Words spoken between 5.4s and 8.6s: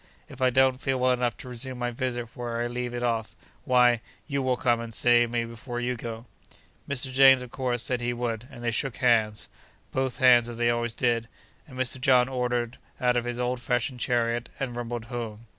before you go.' Mr. James, of course, said he would,